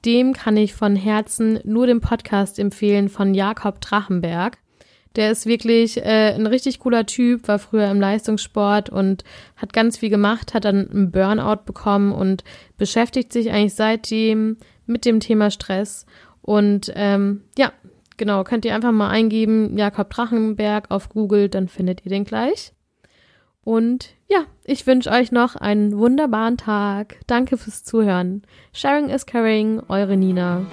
dem 0.04 0.33
kann 0.33 0.56
ich 0.56 0.75
von 0.75 0.94
Herzen 0.94 1.59
nur 1.64 1.87
den 1.87 2.00
Podcast 2.00 2.59
empfehlen 2.59 3.09
von 3.09 3.35
Jakob 3.35 3.80
Drachenberg. 3.80 4.59
Der 5.16 5.30
ist 5.30 5.47
wirklich 5.47 5.99
äh, 5.99 6.35
ein 6.35 6.47
richtig 6.47 6.80
cooler 6.80 7.06
Typ, 7.06 7.47
war 7.47 7.59
früher 7.59 7.90
im 7.90 8.00
Leistungssport 8.00 8.90
und 8.90 9.23
hat 9.56 9.73
ganz 9.73 9.99
viel 9.99 10.11
gemacht, 10.11 10.54
hat 10.54 10.64
dann 10.64 10.90
einen 10.90 11.11
Burnout 11.12 11.62
bekommen 11.64 12.12
und 12.12 12.42
beschäftigt 12.76 13.33
sich 13.33 13.50
eigentlich 13.50 13.75
seitdem 13.75 14.56
mit 14.87 15.04
dem 15.04 15.21
Thema 15.21 15.50
Stress. 15.50 16.06
Und 16.42 16.92
ähm, 16.97 17.42
ja, 17.56 17.73
genau, 18.16 18.44
könnt 18.44 18.64
ihr 18.64 18.75
einfach 18.75 18.92
mal 18.92 19.09
eingeben, 19.09 19.78
Jakob 19.78 20.11
Drachenberg 20.11 20.90
auf 20.90 21.09
Google, 21.09 21.49
dann 21.49 21.68
findet 21.68 22.04
ihr 22.04 22.11
den 22.11 22.25
gleich. 22.25 22.73
Und 23.62 24.11
ja, 24.28 24.44
ich 24.64 24.87
wünsche 24.87 25.11
euch 25.11 25.33
noch 25.33 25.56
einen 25.56 25.97
wunderbaren 25.97 26.59
Tag. 26.59 27.16
Danke 27.26 27.56
fürs 27.56 27.83
Zuhören. 27.83 28.42
Sharing 28.73 29.09
is 29.09 29.25
caring, 29.25 29.80
eure 29.88 30.16
Nina. 30.16 30.66